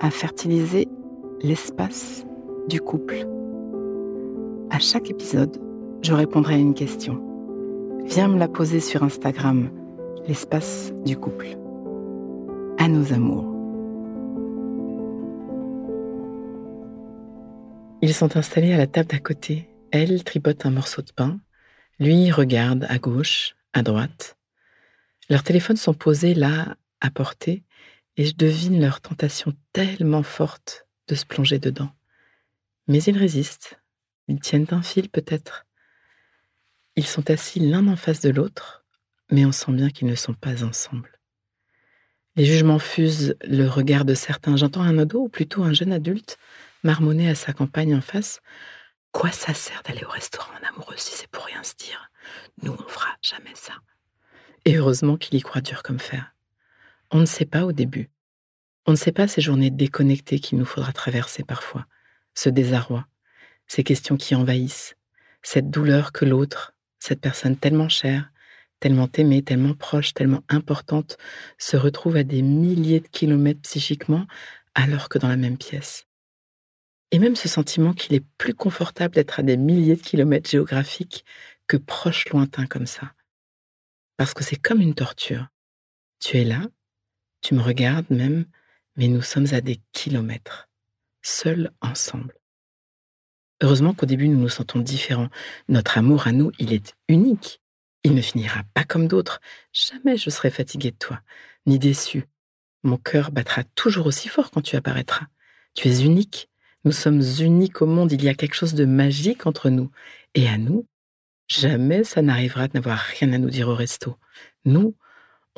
[0.00, 0.88] à fertiliser
[1.42, 2.24] l'espace
[2.68, 3.26] du couple.
[4.70, 5.56] À chaque épisode,
[6.02, 7.22] je répondrai à une question.
[8.04, 9.70] Viens me la poser sur Instagram,
[10.26, 11.48] l'espace du couple.
[12.78, 13.54] À nos amours.
[18.00, 19.68] Ils sont installés à la table d'à côté.
[19.90, 21.40] Elle tripote un morceau de pain.
[21.98, 24.36] Lui regarde à gauche, à droite.
[25.28, 27.64] Leurs téléphones sont posés là, à portée,
[28.18, 31.90] et je devine leur tentation tellement forte de se plonger dedans.
[32.88, 33.80] Mais ils résistent.
[34.26, 35.66] Ils tiennent un fil peut-être.
[36.96, 38.84] Ils sont assis l'un en face de l'autre,
[39.30, 41.20] mais on sent bien qu'ils ne sont pas ensemble.
[42.34, 44.56] Les jugements fusent le regard de certains.
[44.56, 46.38] J'entends un ado, ou plutôt un jeune adulte,
[46.82, 48.40] marmonner à sa compagne en face.
[49.12, 52.10] Quoi ça sert d'aller au restaurant en amoureux si c'est pour rien se dire?
[52.62, 53.74] Nous, on fera jamais ça.
[54.64, 56.34] Et heureusement qu'il y croit dur comme fer.
[57.10, 58.10] On ne sait pas au début.
[58.86, 61.86] On ne sait pas ces journées déconnectées qu'il nous faudra traverser parfois,
[62.34, 63.06] ce désarroi,
[63.66, 64.96] ces questions qui envahissent,
[65.42, 68.30] cette douleur que l'autre, cette personne tellement chère,
[68.80, 71.16] tellement aimée, tellement proche, tellement importante,
[71.58, 74.26] se retrouve à des milliers de kilomètres psychiquement
[74.74, 76.06] alors que dans la même pièce.
[77.10, 81.24] Et même ce sentiment qu'il est plus confortable d'être à des milliers de kilomètres géographiques
[81.66, 83.14] que proche lointain comme ça.
[84.18, 85.48] Parce que c'est comme une torture.
[86.20, 86.66] Tu es là,
[87.40, 88.46] tu me regardes même,
[88.96, 90.68] mais nous sommes à des kilomètres,
[91.22, 92.34] seuls ensemble.
[93.60, 95.28] Heureusement qu'au début nous nous sentons différents.
[95.68, 97.60] Notre amour à nous, il est unique.
[98.04, 99.40] Il ne finira pas comme d'autres.
[99.72, 101.20] Jamais je serai fatiguée de toi,
[101.66, 102.24] ni déçue.
[102.84, 105.26] Mon cœur battra toujours aussi fort quand tu apparaîtras.
[105.74, 106.48] Tu es unique.
[106.84, 108.12] Nous sommes uniques au monde.
[108.12, 109.90] Il y a quelque chose de magique entre nous.
[110.34, 110.86] Et à nous,
[111.48, 114.16] jamais ça n'arrivera de n'avoir rien à nous dire au resto.
[114.64, 114.94] Nous,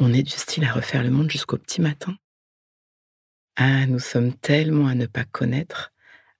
[0.00, 2.16] on est du style à refaire le monde jusqu'au petit matin.
[3.56, 5.92] Ah, nous sommes tellement à ne pas connaître,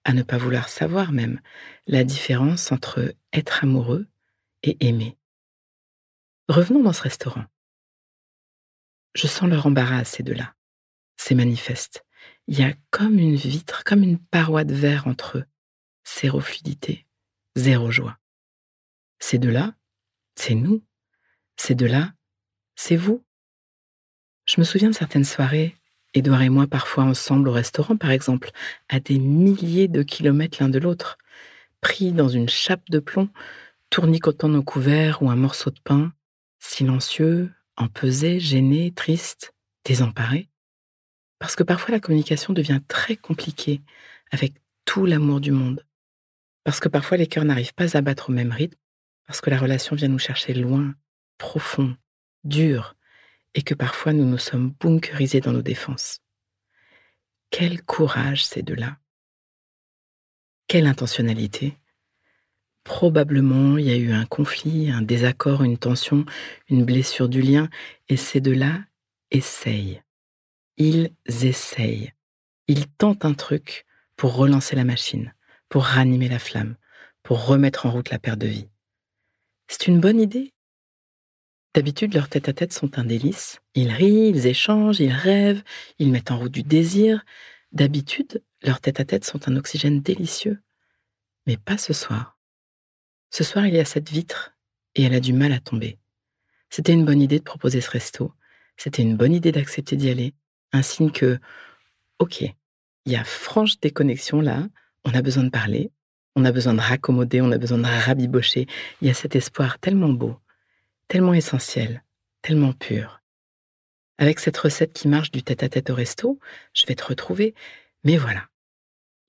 [0.03, 1.39] à ne pas vouloir savoir même,
[1.85, 4.07] la différence entre être amoureux
[4.63, 5.17] et aimer.
[6.47, 7.45] Revenons dans ce restaurant.
[9.13, 10.55] Je sens leur embarras à ces deux-là.
[11.17, 12.03] C'est manifeste.
[12.47, 15.45] Il y a comme une vitre, comme une paroi de verre entre eux.
[16.19, 17.05] Zéro fluidité,
[17.55, 18.17] zéro joie.
[19.19, 19.75] Ces deux-là,
[20.35, 20.83] c'est nous.
[21.57, 22.13] Ces deux-là,
[22.75, 23.23] c'est vous.
[24.53, 25.77] Je me souviens de certaines soirées,
[26.13, 28.51] Édouard et moi parfois ensemble au restaurant par exemple,
[28.89, 31.17] à des milliers de kilomètres l'un de l'autre,
[31.79, 33.29] pris dans une chape de plomb,
[33.89, 36.11] tournicotant nos couverts ou un morceau de pain,
[36.59, 39.53] silencieux, empesé, gêné, triste,
[39.85, 40.49] désemparé.
[41.39, 43.79] Parce que parfois la communication devient très compliquée
[44.31, 45.85] avec tout l'amour du monde.
[46.65, 48.77] Parce que parfois les cœurs n'arrivent pas à battre au même rythme,
[49.27, 50.93] parce que la relation vient nous chercher loin,
[51.37, 51.95] profond,
[52.43, 52.97] dur,
[53.53, 56.19] et que parfois nous nous sommes bunkerisés dans nos défenses.
[57.49, 58.97] Quel courage ces deux-là.
[60.67, 61.77] Quelle intentionnalité.
[62.83, 66.25] Probablement il y a eu un conflit, un désaccord, une tension,
[66.69, 67.69] une blessure du lien,
[68.07, 68.79] et ces deux-là
[69.31, 70.01] essayent.
[70.77, 72.13] Ils essayent.
[72.67, 73.85] Ils tentent un truc
[74.15, 75.33] pour relancer la machine,
[75.67, 76.77] pour ranimer la flamme,
[77.21, 78.69] pour remettre en route la paire de vie.
[79.67, 80.53] C'est une bonne idée?
[81.73, 83.61] D'habitude, leurs tête-à-tête sont un délice.
[83.75, 85.63] Ils rient, ils échangent, ils rêvent,
[85.99, 87.23] ils mettent en route du désir.
[87.71, 90.59] D'habitude, leurs tête-à-tête sont un oxygène délicieux.
[91.47, 92.37] Mais pas ce soir.
[93.29, 94.53] Ce soir, il y a cette vitre
[94.95, 95.97] et elle a du mal à tomber.
[96.69, 98.33] C'était une bonne idée de proposer ce resto.
[98.75, 100.33] C'était une bonne idée d'accepter d'y aller.
[100.73, 101.39] Un signe que,
[102.19, 104.67] ok, il y a franche déconnexion là,
[105.05, 105.91] on a besoin de parler,
[106.35, 108.67] on a besoin de raccommoder, on a besoin de rabibocher.
[109.01, 110.37] Il y a cet espoir tellement beau
[111.11, 112.05] tellement essentiel,
[112.41, 113.21] tellement pur.
[114.17, 116.39] Avec cette recette qui marche du tête-à-tête au resto,
[116.73, 117.53] je vais te retrouver,
[118.05, 118.47] mais voilà.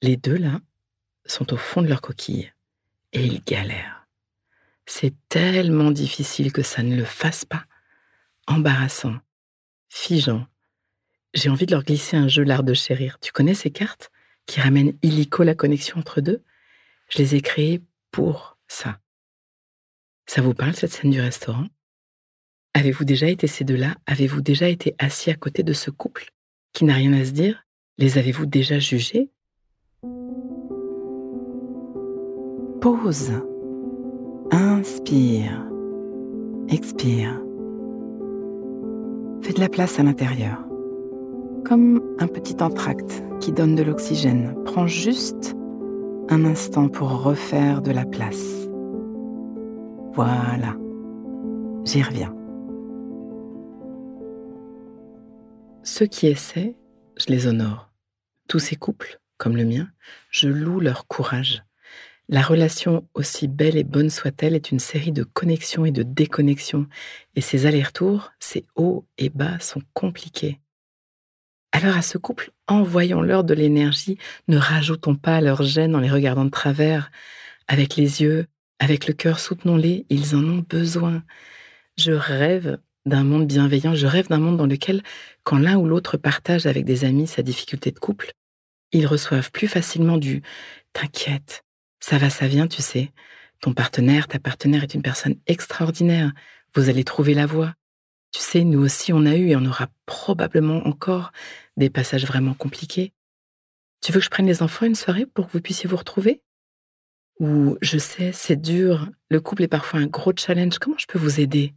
[0.01, 0.61] Les deux là
[1.27, 2.53] sont au fond de leur coquille
[3.13, 4.07] et ils galèrent.
[4.87, 7.65] C'est tellement difficile que ça ne le fasse pas.
[8.47, 9.17] Embarrassant,
[9.89, 10.47] figeant.
[11.35, 13.19] J'ai envie de leur glisser un jeu l'art de chérir.
[13.19, 14.13] Tu connais ces cartes
[14.47, 16.45] qui ramènent illico la connexion entre deux?
[17.09, 17.83] Je les ai créées
[18.13, 19.01] pour ça.
[20.35, 21.67] Ça vous parle cette scène du restaurant?
[22.73, 23.97] Avez-vous déjà été ces deux-là?
[24.07, 26.31] Avez-vous déjà été assis à côté de ce couple
[26.73, 27.67] qui n'a rien à se dire?
[27.99, 29.29] Les avez-vous déjà jugés?
[32.81, 33.43] Pause.
[34.53, 35.69] Inspire.
[36.71, 37.39] Expire.
[39.43, 40.65] Fais de la place à l'intérieur.
[41.63, 44.55] Comme un petit entracte qui donne de l'oxygène.
[44.65, 45.55] Prends juste
[46.31, 48.62] un instant pour refaire de la place.
[50.15, 50.77] Voilà.
[51.85, 52.35] J'y reviens.
[55.83, 56.77] Ceux qui essaient,
[57.17, 57.91] je les honore.
[58.49, 59.89] Tous ces couples, comme le mien,
[60.31, 61.65] je loue leur courage
[62.33, 66.87] la relation, aussi belle et bonne soit-elle, est une série de connexions et de déconnexions,
[67.35, 70.59] et ces allers-retours, ces hauts et bas sont compliqués.
[71.73, 74.17] Alors à ce couple, envoyons-leur de l'énergie,
[74.49, 77.11] ne rajoutons pas leur gêne en les regardant de travers.
[77.69, 78.47] Avec les yeux,
[78.83, 81.23] avec le cœur, soutenons-les, ils en ont besoin.
[81.97, 85.05] Je rêve d'un monde bienveillant, je rêve d'un monde dans lequel,
[85.45, 88.33] quand l'un ou l'autre partage avec des amis sa difficulté de couple,
[88.91, 90.39] ils reçoivent plus facilement du⁇
[90.95, 91.65] T'inquiète,
[92.01, 93.13] ça va, ça vient, tu sais.
[93.61, 96.33] Ton partenaire, ta partenaire est une personne extraordinaire.
[96.75, 97.75] Vous allez trouver la voie.
[98.33, 101.31] Tu sais, nous aussi, on a eu et on aura probablement encore
[101.77, 103.13] des passages vraiment compliqués.
[104.01, 106.43] Tu veux que je prenne les enfants une soirée pour que vous puissiez vous retrouver?
[107.41, 111.19] Ou, je sais, c'est dur, le couple est parfois un gros challenge, comment je peux
[111.19, 111.75] vous aider?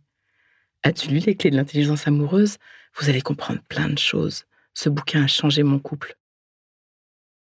[0.84, 2.58] As-tu lu les clés de l'intelligence amoureuse?
[2.98, 4.46] Vous allez comprendre plein de choses.
[4.74, 6.18] Ce bouquin a changé mon couple.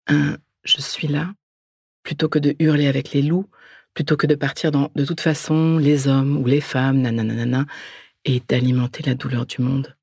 [0.07, 1.33] Un je suis là
[2.03, 3.49] plutôt que de hurler avec les loups,
[3.93, 7.65] plutôt que de partir dans de toute façon les hommes ou les femmes, nanana,
[8.25, 9.95] et d'alimenter la douleur du monde.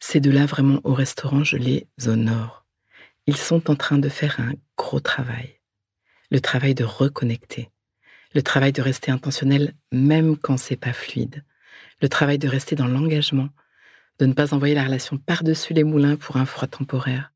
[0.00, 2.66] Ces deux-là, vraiment, au restaurant, je les honore.
[3.26, 5.55] Ils sont en train de faire un gros travail.
[6.30, 7.70] Le travail de reconnecter.
[8.34, 11.44] Le travail de rester intentionnel même quand c'est pas fluide.
[12.02, 13.48] Le travail de rester dans l'engagement.
[14.18, 17.32] De ne pas envoyer la relation par-dessus les moulins pour un froid temporaire.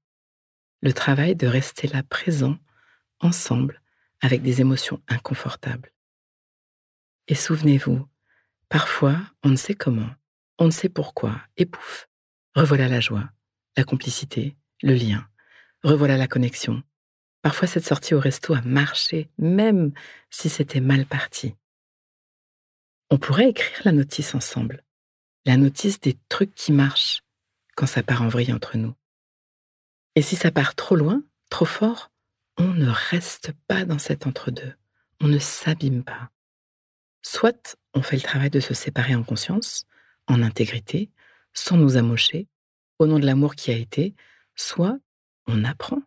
[0.83, 2.57] Le travail de rester là présent
[3.21, 3.81] ensemble
[4.21, 5.93] avec des émotions inconfortables.
[7.29, 8.07] Et souvenez-vous,
[8.69, 10.11] parfois on ne sait comment,
[10.59, 12.09] on ne sait pourquoi, et pouf,
[12.55, 13.31] revoilà la joie,
[13.77, 15.27] la complicité, le lien,
[15.83, 16.83] revoilà la connexion.
[17.43, 19.93] Parfois cette sortie au resto a marché, même
[20.29, 21.55] si c'était mal parti.
[23.11, 24.85] On pourrait écrire la notice ensemble,
[25.47, 27.23] la notice des trucs qui marchent
[27.77, 28.95] quand ça part en vrille entre nous.
[30.17, 32.11] Et si ça part trop loin, trop fort,
[32.59, 34.75] on ne reste pas dans cet entre-deux,
[35.21, 36.31] on ne s'abîme pas.
[37.23, 39.87] Soit on fait le travail de se séparer en conscience,
[40.27, 41.11] en intégrité,
[41.53, 42.49] sans nous amocher,
[42.99, 44.15] au nom de l'amour qui a été,
[44.55, 44.99] soit
[45.47, 46.03] on apprend.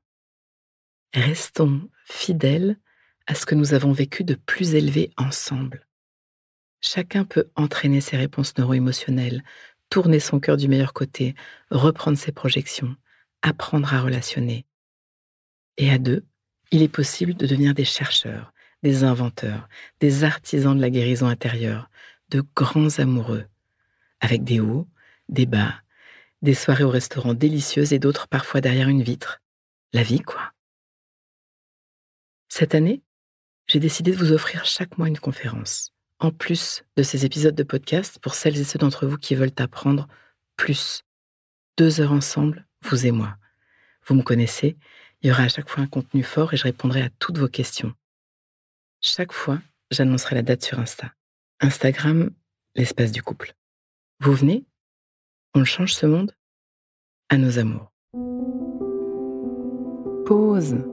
[1.14, 2.78] Restons fidèles
[3.28, 5.88] à ce que nous avons vécu de plus élevé ensemble.
[6.82, 9.44] Chacun peut entraîner ses réponses neuro-émotionnelles,
[9.90, 11.36] tourner son cœur du meilleur côté,
[11.70, 12.96] reprendre ses projections,
[13.44, 14.66] apprendre à relationner.
[15.78, 16.26] Et à deux,
[16.72, 18.52] il est possible de devenir des chercheurs,
[18.82, 21.92] des inventeurs, des artisans de la guérison intérieure,
[22.30, 23.46] de grands amoureux,
[24.20, 24.88] avec des hauts,
[25.30, 25.76] des bas,
[26.42, 29.42] des soirées au restaurant délicieuses et d'autres parfois derrière une vitre.
[29.94, 30.54] La vie, quoi.
[32.56, 33.02] Cette année,
[33.66, 37.64] j'ai décidé de vous offrir chaque mois une conférence, en plus de ces épisodes de
[37.64, 40.08] podcast pour celles et ceux d'entre vous qui veulent apprendre
[40.56, 41.02] plus.
[41.80, 43.38] Deux heures ensemble, vous et moi.
[44.06, 44.78] Vous me connaissez,
[45.24, 47.48] il y aura à chaque fois un contenu fort et je répondrai à toutes vos
[47.48, 47.92] questions.
[49.02, 51.12] Chaque fois, j'annoncerai la date sur Insta.
[51.60, 52.30] Instagram,
[52.76, 53.56] l'espace du couple.
[54.20, 54.64] Vous venez?
[55.56, 56.36] On change ce monde?
[57.30, 57.92] À nos amours.
[60.28, 60.93] Pause.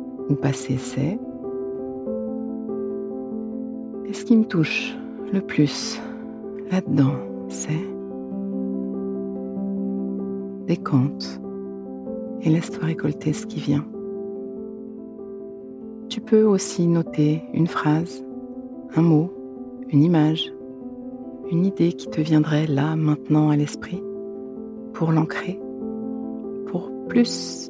[0.31, 1.19] ou passée, c'est
[4.07, 4.97] et ce qui me touche
[5.31, 6.01] le plus
[6.71, 7.15] là-dedans,
[7.47, 7.87] c'est
[10.67, 11.39] décompte
[12.41, 13.85] et laisse-toi récolter ce qui vient.
[16.31, 18.23] Peux aussi noter une phrase,
[18.95, 19.33] un mot,
[19.89, 20.53] une image,
[21.51, 24.01] une idée qui te viendrait là, maintenant à l'esprit,
[24.93, 25.59] pour l'ancrer,
[26.67, 27.69] pour plus